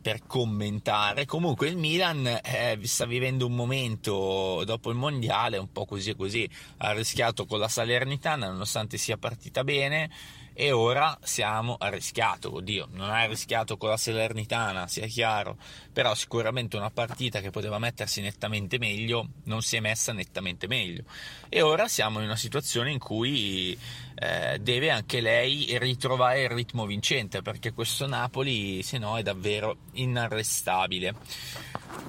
per 0.00 0.26
commentare. 0.26 1.26
Comunque 1.26 1.68
il 1.68 1.76
Milan 1.76 2.26
eh, 2.26 2.78
sta 2.82 3.04
vivendo 3.04 3.46
un 3.46 3.54
momento 3.54 4.62
dopo 4.64 4.90
il 4.90 4.96
mondiale 4.96 5.56
un 5.58 5.70
po' 5.70 5.84
così 5.84 6.10
e 6.10 6.16
così, 6.16 6.48
ha 6.78 6.92
rischiato 6.92 7.44
con 7.46 7.58
la 7.58 7.68
Salernitana 7.68 8.48
nonostante 8.48 8.96
sia 8.96 9.16
partita 9.18 9.62
bene 9.62 10.10
e 10.56 10.70
ora 10.70 11.18
siamo 11.22 11.76
a 11.78 11.90
oddio, 12.44 12.88
non 12.92 13.10
ha 13.10 13.24
rischiato 13.24 13.76
con 13.76 13.88
la 13.88 13.96
Salernitana, 13.96 14.86
sia 14.86 15.06
chiaro, 15.06 15.56
però 15.92 16.14
sicuramente 16.14 16.76
una 16.76 16.90
partita 16.90 17.40
che 17.40 17.50
poteva 17.50 17.80
mettersi 17.80 18.20
nettamente 18.20 18.78
meglio 18.78 19.28
non 19.44 19.62
si 19.62 19.76
è 19.76 19.80
messa 19.80 20.12
nettamente 20.12 20.68
meglio. 20.68 21.02
E 21.48 21.60
ora 21.60 21.88
siamo 21.88 22.20
in 22.20 22.26
una 22.26 22.36
situazione 22.36 22.92
in 22.92 23.00
cui 23.00 23.76
eh, 24.14 24.58
deve 24.60 24.90
anche 24.90 25.20
lei 25.20 25.76
ritrovare 25.78 26.44
il 26.44 26.50
ritmo 26.50 26.86
vincente 26.86 27.42
perché 27.42 27.72
questo 27.72 28.06
Napoli 28.06 28.82
se 28.84 28.98
no 28.98 29.18
è 29.18 29.22
davvero 29.22 29.78
inarrestabile. 29.94 31.14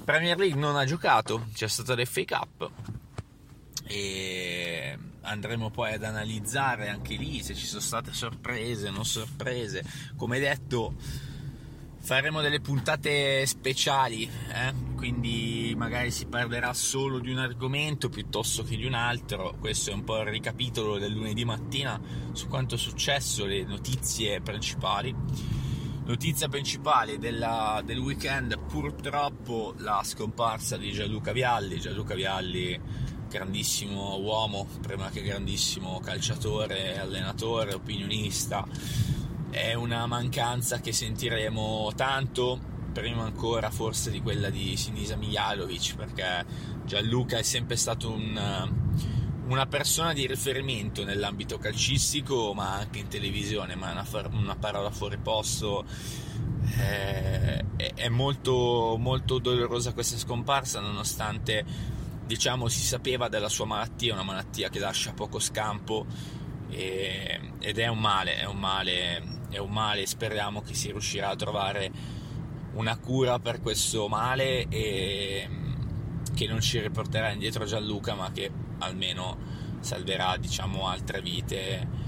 Premier 0.04 0.38
League 0.38 0.60
non 0.60 0.76
ha 0.76 0.86
giocato, 0.86 1.48
c'è 1.52 1.68
stata 1.68 1.96
l'FA 1.96 2.24
Cup. 2.26 2.72
E 3.88 4.98
andremo 5.26 5.70
poi 5.70 5.94
ad 5.94 6.04
analizzare 6.04 6.90
anche 6.90 7.16
lì 7.16 7.42
se 7.42 7.56
ci 7.56 7.66
sono 7.66 7.82
state 7.82 8.14
sorprese, 8.14 8.90
non 8.90 9.06
sorprese. 9.06 9.84
Come 10.16 10.40
detto, 10.40 10.94
faremo 12.00 12.42
delle 12.42 12.62
puntate 12.62 13.46
speciali, 13.48 14.30
eh? 14.54 14.74
quindi 14.96 15.74
magari 15.76 16.12
si 16.12 16.28
parlerà 16.28 16.72
solo 16.74 17.20
di 17.20 17.32
un 17.32 17.40
argomento 17.40 18.10
piuttosto 18.10 18.64
che 18.64 18.78
di 18.78 18.86
un 18.86 18.94
altro. 18.94 19.56
Questo 19.60 19.90
è 19.90 19.94
un 19.94 20.04
po' 20.04 20.22
il 20.22 20.28
ricapitolo 20.28 21.00
del 21.00 21.12
lunedì 21.12 21.44
mattina 21.44 22.00
su 22.32 22.48
quanto 22.48 22.76
è 22.76 22.78
successo, 22.78 23.46
le 23.46 23.64
notizie 23.64 24.40
principali. 24.42 25.14
Notizia 26.06 26.48
principale 26.48 27.18
della, 27.18 27.82
del 27.84 27.98
weekend, 27.98 28.60
purtroppo 28.68 29.74
la 29.78 30.02
scomparsa 30.04 30.78
di 30.78 30.92
Gianluca 30.92 31.32
Vialli. 31.32 31.80
Gianluca 31.80 32.14
Vialli 32.14 32.80
grandissimo 33.36 34.18
uomo, 34.18 34.66
prima 34.82 35.10
che 35.10 35.22
grandissimo 35.22 36.00
calciatore, 36.00 36.98
allenatore, 36.98 37.74
opinionista. 37.74 38.66
È 39.50 39.74
una 39.74 40.06
mancanza 40.06 40.80
che 40.80 40.94
sentiremo 40.94 41.92
tanto, 41.98 42.58
prima 42.94 43.24
ancora 43.24 43.70
forse 43.72 44.10
di 44.10 44.22
quella 44.22 44.50
di 44.50 44.78
Sinisa 44.78 45.18
Mijalovic, 45.18 45.96
perché 45.96 46.46
Gianluca 46.86 47.38
è 47.38 47.42
sempre 47.42 47.76
stato 47.76 48.10
un, 48.10 48.72
una 49.48 49.66
persona 49.66 50.14
di 50.14 50.26
riferimento 50.28 51.04
nell'ambito 51.04 51.58
calcistico, 51.58 52.54
ma 52.54 52.76
anche 52.76 53.00
in 53.00 53.10
televisione, 53.10 53.76
ma 53.76 53.92
una, 53.92 54.06
una 54.32 54.56
parola 54.56 54.92
fuori 54.92 55.18
posto. 55.18 55.84
È 56.66 58.08
molto, 58.10 58.96
molto 58.98 59.40
dolorosa 59.40 59.94
questa 59.94 60.18
scomparsa, 60.18 60.80
nonostante 60.80 61.94
diciamo 62.26 62.68
si 62.68 62.82
sapeva 62.82 63.28
della 63.28 63.50
sua 63.50 63.66
malattia, 63.66 64.14
una 64.14 64.24
malattia 64.24 64.70
che 64.70 64.80
lascia 64.80 65.14
poco 65.14 65.40
scampo 65.40 66.06
e, 66.70 67.40
ed 67.60 67.78
è 67.78 67.88
un 67.88 68.00
male, 68.00 68.38
è 68.38 68.46
un 68.46 68.58
male, 68.58 69.24
è 69.50 69.58
un 69.58 69.72
male, 69.72 70.06
speriamo 70.06 70.62
che 70.62 70.74
si 70.74 70.92
riuscirà 70.92 71.30
a 71.30 71.36
trovare 71.36 71.92
una 72.74 72.98
cura 72.98 73.40
per 73.40 73.62
questo 73.62 74.08
male 74.08 74.68
e 74.68 75.50
che 76.34 76.48
non 76.48 76.60
ci 76.60 76.80
riporterà 76.80 77.32
indietro 77.32 77.66
Gianluca 77.66 78.16
ma 78.16 78.32
che 78.32 78.52
almeno 78.80 79.38
salverà 79.80 80.38
diciamo 80.38 80.88
altre 80.88 81.22
vite. 81.22 82.04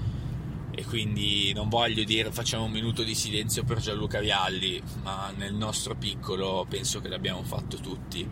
E 0.70 0.84
quindi 0.84 1.52
non 1.54 1.68
voglio 1.68 2.04
dire 2.04 2.30
facciamo 2.30 2.64
un 2.64 2.70
minuto 2.70 3.02
di 3.02 3.14
silenzio 3.14 3.64
per 3.64 3.78
Gianluca 3.78 4.20
Vialli 4.20 4.80
ma 5.02 5.32
nel 5.36 5.52
nostro 5.52 5.96
piccolo 5.96 6.64
penso 6.68 7.00
che 7.00 7.08
l'abbiamo 7.08 7.42
fatto 7.42 7.78
tutti 7.78 8.28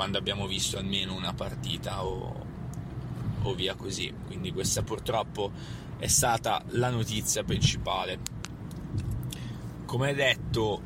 quando 0.00 0.16
abbiamo 0.16 0.46
visto 0.46 0.78
almeno 0.78 1.14
una 1.14 1.34
partita 1.34 2.06
o, 2.06 2.34
o 3.42 3.54
via 3.54 3.74
così. 3.74 4.10
Quindi 4.24 4.50
questa 4.50 4.80
purtroppo 4.82 5.52
è 5.98 6.06
stata 6.06 6.62
la 6.68 6.88
notizia 6.88 7.44
principale. 7.44 8.18
Come 9.84 10.14
detto, 10.14 10.80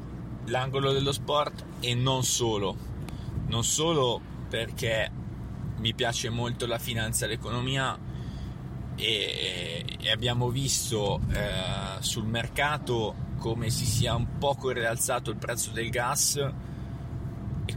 l'angolo 0.47 0.91
dello 0.91 1.13
sport 1.13 1.65
e 1.79 1.95
non 1.95 2.25
solo, 2.25 2.77
non 3.47 3.63
solo 3.63 4.21
perché 4.49 5.13
mi 5.77 5.95
piace 5.95 6.29
molto 6.29 6.67
la 6.67 6.79
finanza 6.79 7.27
e 7.27 7.29
l'economia 7.29 7.97
e, 8.97 9.85
e 9.97 10.11
abbiamo 10.11 10.49
visto 10.49 11.21
eh, 11.31 12.03
sul 12.03 12.25
mercato 12.25 13.15
come 13.39 13.71
si 13.71 13.87
sia 13.87 14.17
un 14.17 14.39
poco 14.39 14.71
rialzato 14.71 15.31
il 15.31 15.37
prezzo 15.37 15.71
del 15.71 15.89
gas 15.91 16.73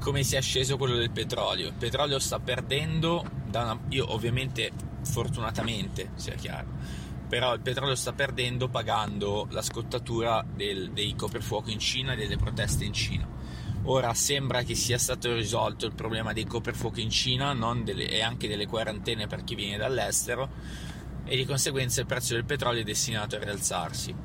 come 0.07 0.23
sia 0.23 0.39
sceso 0.39 0.77
quello 0.77 0.95
del 0.95 1.11
petrolio. 1.11 1.67
Il 1.67 1.73
petrolio 1.73 2.17
sta 2.19 2.39
perdendo, 2.39 3.25
una, 3.51 3.77
io 3.89 4.13
ovviamente 4.13 4.71
fortunatamente 5.01 6.11
sia 6.15 6.35
chiaro, 6.35 6.65
però 7.27 7.53
il 7.53 7.59
petrolio 7.59 7.93
sta 7.95 8.13
perdendo 8.13 8.69
pagando 8.69 9.47
la 9.49 9.61
scottatura 9.61 10.45
del, 10.49 10.91
dei 10.91 11.13
coprifuoco 11.13 11.71
in 11.71 11.79
Cina 11.79 12.13
e 12.13 12.15
delle 12.15 12.37
proteste 12.37 12.85
in 12.85 12.93
Cina. 12.93 13.27
Ora 13.83 14.13
sembra 14.13 14.63
che 14.63 14.75
sia 14.75 14.97
stato 14.97 15.33
risolto 15.33 15.85
il 15.85 15.93
problema 15.93 16.31
dei 16.31 16.45
coprifuoco 16.45 17.01
in 17.01 17.09
Cina 17.09 17.53
delle, 17.83 18.07
e 18.07 18.21
anche 18.21 18.47
delle 18.47 18.65
quarantene 18.65 19.27
per 19.27 19.43
chi 19.43 19.55
viene 19.55 19.75
dall'estero 19.75 20.49
e 21.25 21.35
di 21.35 21.43
conseguenza 21.43 21.99
il 21.99 22.07
prezzo 22.07 22.33
del 22.33 22.45
petrolio 22.45 22.79
è 22.79 22.85
destinato 22.85 23.35
a 23.35 23.39
rialzarsi. 23.39 24.15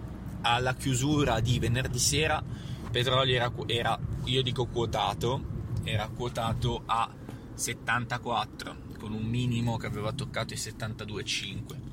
Alla 0.42 0.76
chiusura 0.76 1.40
di 1.40 1.58
venerdì 1.58 1.98
sera 1.98 2.40
il 2.84 2.90
petrolio 2.92 3.34
era, 3.34 3.52
era 3.66 3.98
io 4.26 4.42
dico 4.42 4.66
quotato 4.66 5.58
era 5.84 6.08
quotato 6.08 6.82
a 6.86 7.10
74 7.54 8.90
con 8.98 9.12
un 9.12 9.24
minimo 9.24 9.76
che 9.76 9.86
aveva 9.86 10.12
toccato 10.12 10.54
i 10.54 10.56
72,5 10.56 11.90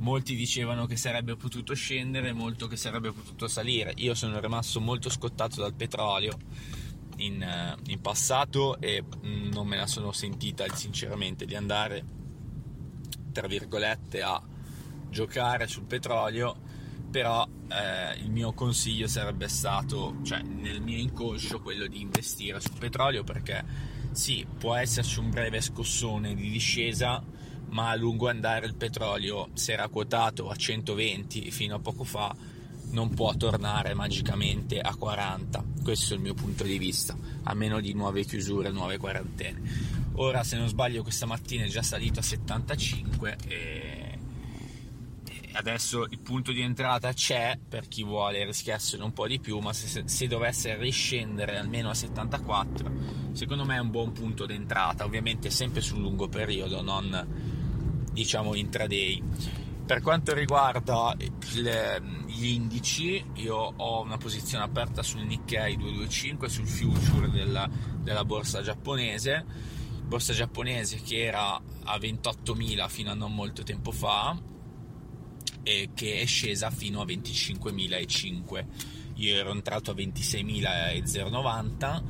molti 0.00 0.34
dicevano 0.34 0.86
che 0.86 0.96
sarebbe 0.96 1.36
potuto 1.36 1.74
scendere 1.74 2.32
molto 2.32 2.66
che 2.66 2.76
sarebbe 2.76 3.12
potuto 3.12 3.48
salire. 3.48 3.92
Io 3.96 4.14
sono 4.14 4.40
rimasto 4.40 4.80
molto 4.80 5.10
scottato 5.10 5.60
dal 5.60 5.74
petrolio 5.74 6.36
in, 7.16 7.42
eh, 7.42 7.76
in 7.88 8.00
passato 8.00 8.80
e 8.80 9.02
mm, 9.02 9.50
non 9.52 9.66
me 9.66 9.76
la 9.76 9.86
sono 9.86 10.12
sentita 10.12 10.66
sinceramente 10.74 11.44
di 11.44 11.54
andare 11.54 12.04
tra 13.32 13.46
virgolette 13.46 14.22
a 14.22 14.42
giocare 15.08 15.66
sul 15.66 15.84
petrolio 15.84 16.68
però 17.10 17.46
eh, 17.68 18.18
il 18.20 18.30
mio 18.30 18.52
consiglio 18.52 19.08
sarebbe 19.08 19.48
stato, 19.48 20.16
cioè 20.22 20.40
nel 20.42 20.80
mio 20.80 20.98
inconscio, 20.98 21.60
quello 21.60 21.86
di 21.86 22.00
investire 22.00 22.60
sul 22.60 22.78
petrolio 22.78 23.24
perché 23.24 23.64
sì, 24.12 24.46
può 24.58 24.74
esserci 24.74 25.18
un 25.18 25.30
breve 25.30 25.60
scossone 25.60 26.34
di 26.34 26.50
discesa, 26.50 27.22
ma 27.68 27.90
a 27.90 27.94
lungo 27.94 28.28
andare 28.28 28.66
il 28.66 28.74
petrolio, 28.74 29.50
se 29.54 29.72
era 29.72 29.88
quotato 29.88 30.48
a 30.48 30.56
120 30.56 31.50
fino 31.50 31.76
a 31.76 31.78
poco 31.78 32.04
fa, 32.04 32.34
non 32.90 33.10
può 33.14 33.34
tornare 33.36 33.94
magicamente 33.94 34.80
a 34.80 34.94
40. 34.94 35.64
Questo 35.82 36.14
è 36.14 36.16
il 36.16 36.22
mio 36.22 36.34
punto 36.34 36.64
di 36.64 36.78
vista, 36.78 37.16
a 37.44 37.54
meno 37.54 37.80
di 37.80 37.92
nuove 37.92 38.24
chiusure, 38.24 38.70
nuove 38.70 38.98
quarantene. 38.98 39.98
Ora, 40.14 40.42
se 40.42 40.56
non 40.56 40.68
sbaglio, 40.68 41.02
questa 41.02 41.26
mattina 41.26 41.64
è 41.64 41.68
già 41.68 41.82
salito 41.82 42.20
a 42.20 42.22
75 42.22 43.36
e 43.46 43.99
adesso 45.52 46.04
il 46.04 46.20
punto 46.20 46.52
di 46.52 46.60
entrata 46.60 47.12
c'è 47.12 47.58
per 47.68 47.88
chi 47.88 48.02
vuole 48.04 48.44
rischiarsene 48.44 49.02
un 49.02 49.12
po' 49.12 49.26
di 49.26 49.40
più, 49.40 49.58
ma 49.58 49.72
se, 49.72 50.02
se, 50.06 50.26
dovesse 50.26 50.76
riscendere 50.76 51.58
almeno 51.58 51.90
a 51.90 51.94
74, 51.94 52.90
secondo 53.32 53.64
me 53.64 53.76
è 53.76 53.80
un 53.80 53.90
buon 53.90 54.12
punto 54.12 54.46
di 54.46 54.54
entrata, 54.54 55.04
ovviamente 55.04 55.50
sempre 55.50 55.80
sul 55.80 56.00
lungo 56.00 56.28
periodo, 56.28 56.82
non 56.82 57.26
diciamo 58.12 58.54
intraday. 58.54 59.22
Per 59.86 60.02
quanto 60.02 60.34
riguarda 60.34 61.16
le, 61.54 62.02
gli 62.26 62.46
indici, 62.46 63.24
io 63.34 63.56
ho 63.56 64.02
una 64.02 64.18
posizione 64.18 64.62
aperta 64.62 65.02
sul 65.02 65.22
Nikkei 65.22 65.76
225, 65.76 66.48
sul 66.48 66.66
future 66.66 67.28
della, 67.28 67.68
della 67.98 68.24
borsa 68.24 68.62
giapponese, 68.62 69.44
borsa 70.04 70.32
giapponese 70.32 71.00
che 71.02 71.24
era 71.24 71.54
a 71.54 71.96
28.000 71.96 72.88
fino 72.88 73.10
a 73.10 73.14
non 73.14 73.34
molto 73.34 73.64
tempo 73.64 73.90
fa 73.90 74.36
e 75.62 75.90
che 75.94 76.20
è 76.20 76.26
scesa 76.26 76.70
fino 76.70 77.00
a 77.00 77.04
25.005. 77.04 78.64
Io 79.16 79.36
ero 79.36 79.52
entrato 79.52 79.90
a 79.90 79.94
26.090, 79.94 82.02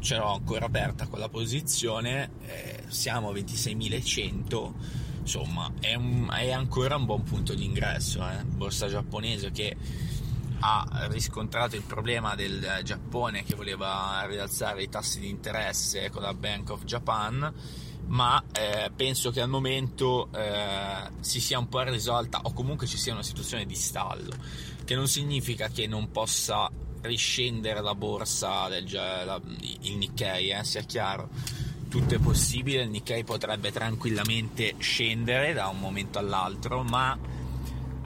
ce 0.00 0.16
l'ho 0.16 0.32
ancora 0.32 0.66
aperta 0.66 1.06
quella 1.06 1.28
posizione, 1.28 2.30
eh, 2.46 2.82
siamo 2.88 3.30
a 3.30 3.32
26.100, 3.32 4.72
insomma 5.20 5.72
è, 5.80 5.94
un, 5.94 6.28
è, 6.32 6.50
ancora 6.50 6.96
un 6.96 7.04
buon 7.04 7.22
punto 7.22 7.54
di 7.54 7.64
ingresso. 7.64 8.28
Eh. 8.28 8.42
Borsa 8.44 8.88
giapponese 8.88 9.52
che 9.52 9.76
ha 10.60 11.06
riscontrato 11.10 11.76
il 11.76 11.82
problema 11.82 12.34
del 12.34 12.80
Giappone 12.82 13.44
che 13.44 13.54
voleva 13.54 14.24
rialzare 14.26 14.82
i 14.82 14.88
tassi 14.88 15.20
di 15.20 15.28
interesse 15.28 16.10
con 16.10 16.22
la 16.22 16.34
Bank 16.34 16.70
of 16.70 16.82
Japan 16.84 17.54
ma 18.08 18.42
eh, 18.52 18.90
penso 18.94 19.30
che 19.30 19.40
al 19.40 19.48
momento 19.48 20.28
eh, 20.34 21.10
si 21.20 21.40
sia 21.40 21.58
un 21.58 21.68
po' 21.68 21.82
risolta 21.82 22.40
o 22.42 22.52
comunque 22.52 22.86
ci 22.86 22.96
sia 22.96 23.12
una 23.12 23.22
situazione 23.22 23.66
di 23.66 23.74
stallo, 23.74 24.32
che 24.84 24.94
non 24.94 25.08
significa 25.08 25.68
che 25.68 25.86
non 25.86 26.10
possa 26.10 26.70
riscendere 27.02 27.80
la 27.80 27.94
borsa 27.94 28.68
del 28.68 28.90
la, 28.90 29.40
il 29.82 29.96
Nikkei, 29.96 30.50
eh, 30.50 30.64
sia 30.64 30.82
chiaro. 30.82 31.28
Tutto 31.88 32.14
è 32.14 32.18
possibile, 32.18 32.82
il 32.82 32.90
Nikkei 32.90 33.24
potrebbe 33.24 33.72
tranquillamente 33.72 34.74
scendere 34.78 35.54
da 35.54 35.68
un 35.68 35.78
momento 35.78 36.18
all'altro, 36.18 36.82
ma 36.82 37.18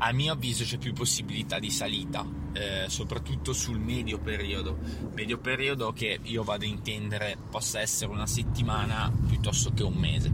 a 0.04 0.12
mio 0.12 0.32
avviso 0.32 0.64
c'è 0.64 0.78
più 0.78 0.92
possibilità 0.92 1.60
di 1.60 1.70
salita, 1.70 2.26
eh, 2.52 2.86
soprattutto 2.88 3.52
sul 3.52 3.78
medio 3.78 4.18
periodo. 4.18 4.76
Medio 5.14 5.38
periodo 5.38 5.92
che 5.92 6.18
io 6.22 6.42
vado 6.42 6.64
a 6.64 6.68
intendere 6.68 7.36
possa 7.50 7.80
essere 7.80 8.10
una 8.10 8.26
settimana 8.26 9.12
piuttosto 9.28 9.72
che 9.72 9.84
un 9.84 9.94
mese. 9.94 10.32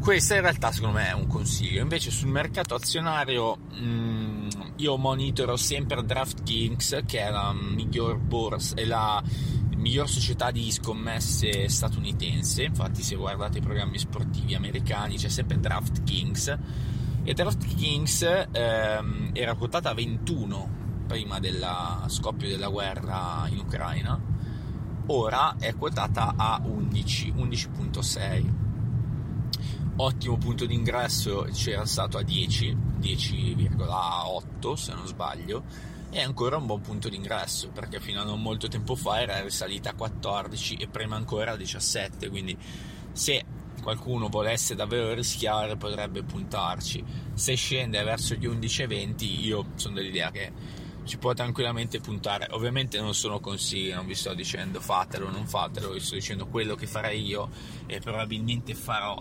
Questo 0.00 0.32
in 0.32 0.40
realtà 0.40 0.72
secondo 0.72 0.96
me 0.96 1.08
è 1.08 1.12
un 1.12 1.26
consiglio. 1.26 1.82
Invece 1.82 2.10
sul 2.10 2.30
mercato 2.30 2.74
azionario 2.74 3.56
mh, 3.56 3.84
mm, 3.84 4.48
io 4.76 4.96
monitoro 4.96 5.56
sempre 5.56 6.02
DraftKings, 6.02 7.02
che 7.04 7.20
è 7.20 7.30
la 7.30 7.52
miglior 7.52 8.16
borsa, 8.16 8.74
è 8.74 8.86
la 8.86 9.22
miglior 9.76 10.08
società 10.08 10.50
di 10.50 10.72
scommesse 10.72 11.68
statunitense. 11.68 12.62
Infatti, 12.62 13.02
se 13.02 13.16
guardate 13.16 13.58
i 13.58 13.60
programmi 13.60 13.98
sportivi 13.98 14.54
americani 14.54 15.18
c'è 15.18 15.28
sempre 15.28 15.60
DraftKings 15.60 16.58
e 17.22 17.34
DraftKings 17.34 18.48
ehm, 18.50 19.30
era 19.32 19.54
quotata 19.54 19.90
a 19.90 19.94
21 19.94 20.78
prima 21.06 21.38
del 21.40 21.66
scoppio 22.06 22.48
della 22.48 22.68
guerra 22.68 23.46
in 23.48 23.58
Ucraina, 23.58 24.18
ora 25.06 25.56
è 25.58 25.74
quotata 25.74 26.34
a 26.36 26.60
11, 26.64 27.32
11.6. 27.36 28.52
Ottimo 29.96 30.38
punto 30.38 30.66
d'ingresso, 30.66 31.48
c'era 31.52 31.84
stato 31.84 32.16
a 32.16 32.22
10, 32.22 32.76
10,8 33.00 34.74
se 34.74 34.94
non 34.94 35.06
sbaglio, 35.06 35.64
è 36.10 36.20
ancora 36.20 36.56
un 36.56 36.66
buon 36.66 36.80
punto 36.80 37.08
d'ingresso 37.08 37.70
perché 37.70 38.00
fino 38.00 38.20
a 38.20 38.24
non 38.24 38.40
molto 38.40 38.68
tempo 38.68 38.94
fa 38.94 39.20
era 39.20 39.40
risalita 39.42 39.90
a 39.90 39.94
14 39.94 40.74
e 40.76 40.88
prima 40.88 41.16
ancora 41.16 41.52
a 41.52 41.56
17, 41.56 42.28
quindi 42.30 42.56
se 43.12 43.44
qualcuno 43.80 44.28
volesse 44.28 44.74
davvero 44.74 45.12
rischiare 45.14 45.76
potrebbe 45.76 46.22
puntarci. 46.22 47.02
Se 47.34 47.54
scende 47.54 48.02
verso 48.02 48.34
gli 48.34 48.46
11-20 48.46 49.44
io 49.44 49.66
sono 49.76 49.94
dell'idea 49.94 50.30
che 50.30 50.52
ci 51.04 51.18
può 51.18 51.32
tranquillamente 51.32 52.00
puntare. 52.00 52.46
Ovviamente 52.50 53.00
non 53.00 53.14
sono 53.14 53.40
consigli, 53.40 53.92
non 53.92 54.06
vi 54.06 54.14
sto 54.14 54.34
dicendo 54.34 54.80
fatelo 54.80 55.26
o 55.26 55.30
non 55.30 55.46
fatelo, 55.46 55.90
vi 55.90 56.00
sto 56.00 56.14
dicendo 56.14 56.46
quello 56.46 56.74
che 56.74 56.86
farei 56.86 57.24
io 57.24 57.50
e 57.86 57.98
probabilmente 58.00 58.74
farò. 58.74 59.20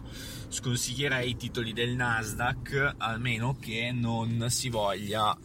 Sconsiglierei 0.50 1.32
i 1.32 1.36
titoli 1.36 1.74
del 1.74 1.96
Nasdaq 1.96 2.96
almeno 2.98 3.58
che 3.60 3.92
non 3.92 4.46
si 4.50 4.70
voglia 4.70 5.36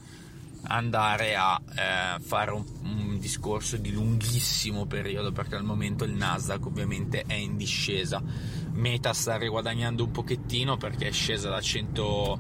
andare 0.66 1.35
a 1.35 1.61
eh, 1.77 2.20
fare 2.20 2.50
un, 2.50 2.64
un, 2.83 3.18
discorso 3.18 3.77
di 3.77 3.92
lunghissimo 3.92 4.87
periodo 4.87 5.33
perché 5.33 5.57
al 5.57 5.64
momento 5.64 6.05
il 6.05 6.12
Nasdaq 6.12 6.66
ovviamente 6.66 7.24
è 7.27 7.35
in 7.35 7.57
discesa 7.57 8.22
Meta 8.75 9.13
sta 9.13 9.37
riguadagnando 9.37 10.05
un 10.05 10.11
pochettino 10.11 10.77
perché 10.77 11.09
è 11.09 11.13
scesa 11.13 11.49
da, 11.49 11.61
100, 11.61 12.39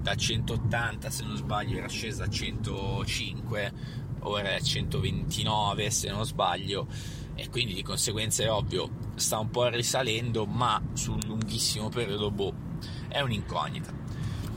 da 0.00 0.14
180 0.14 1.10
se 1.10 1.24
non 1.24 1.36
sbaglio 1.36 1.78
era 1.78 1.88
scesa 1.88 2.24
a 2.24 2.28
105 2.28 3.72
ora 4.20 4.50
è 4.50 4.54
a 4.54 4.60
129 4.60 5.90
se 5.90 6.10
non 6.10 6.24
sbaglio 6.24 6.86
e 7.34 7.50
quindi 7.50 7.74
di 7.74 7.82
conseguenza 7.82 8.42
è 8.42 8.50
ovvio 8.50 8.88
sta 9.16 9.38
un 9.38 9.50
po' 9.50 9.68
risalendo 9.68 10.46
ma 10.46 10.82
sul 10.94 11.22
lunghissimo 11.26 11.90
periodo 11.90 12.30
boh 12.30 12.54
è 13.08 13.20
un'incognita 13.20 14.04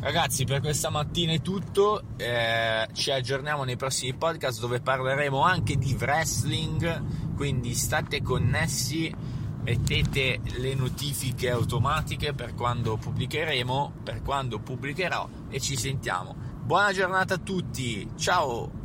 Ragazzi, 0.02 0.46
per 0.46 0.62
questa 0.62 0.90
mattina 0.90 1.34
è 1.34 1.42
tutto. 1.42 2.02
Eh, 2.16 2.88
ci 2.94 3.12
aggiorniamo 3.12 3.66
nei 3.66 3.76
prossimi 3.76 4.14
podcast 4.14 4.62
dove 4.62 4.80
parleremo 4.80 5.42
anche 5.42 5.78
di 5.78 5.94
wrestling. 6.00 7.36
Quindi 7.36 7.74
state 7.74 8.22
connessi, 8.22 9.14
mettete 9.62 10.40
le 10.58 10.74
notifiche 10.74 11.50
automatiche 11.50 12.34
per 12.34 12.56
quando 12.56 12.98
pubblicheremo, 12.98 13.94
per 14.04 14.22
quando 14.22 14.60
pubblicherò 14.60 15.28
e 15.50 15.60
ci 15.60 15.76
sentiamo. 15.76 16.36
Buona 16.64 16.94
giornata 16.94 17.36
a 17.36 17.40
tutti, 17.40 18.08
ciao! 18.16 18.79